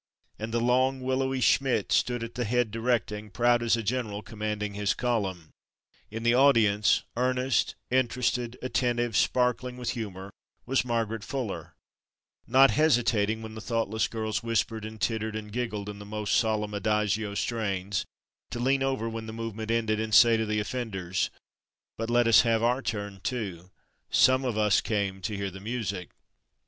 And 0.39 0.51
the 0.51 0.59
long, 0.59 1.01
willowy 1.01 1.41
Schmidt 1.41 1.91
stood 1.91 2.23
at 2.23 2.33
the 2.33 2.43
head 2.43 2.71
directing, 2.71 3.29
proud 3.29 3.61
as 3.61 3.77
a 3.77 3.83
general 3.83 4.23
commanding 4.23 4.73
his 4.73 4.95
column. 4.95 5.51
In 6.09 6.23
the 6.23 6.33
audience, 6.33 7.03
earnest, 7.15 7.75
interested, 7.91 8.57
attentive, 8.63 9.15
sparkling 9.15 9.77
with 9.77 9.91
humor, 9.91 10.31
was 10.65 10.83
Margaret 10.83 11.23
Fuller, 11.23 11.75
not 12.47 12.71
hesitating, 12.71 13.43
when 13.43 13.53
the 13.53 13.61
thoughtless 13.61 14.07
girls 14.07 14.41
whispered 14.41 14.85
and 14.85 14.99
tittered 14.99 15.35
and 15.35 15.51
giggled 15.53 15.87
in 15.87 15.99
the 15.99 16.03
most 16.03 16.33
solemn 16.33 16.73
adagio 16.73 17.35
strains, 17.35 18.03
to 18.49 18.59
lean 18.59 18.81
over 18.81 19.07
when 19.07 19.27
the 19.27 19.31
movement 19.33 19.69
ended 19.69 19.99
and 19.99 20.13
to 20.13 20.17
say 20.17 20.35
to 20.35 20.47
the 20.47 20.59
offenders: 20.59 21.29
"But 21.99 22.09
let 22.09 22.25
us 22.25 22.41
have 22.41 22.63
our 22.63 22.81
turn, 22.81 23.19
too; 23.21 23.69
some 24.09 24.45
of 24.45 24.57
us 24.57 24.81
came 24.81 25.21
to 25.21 25.37
hear 25.37 25.51
the 25.51 25.59
music." 25.59 26.09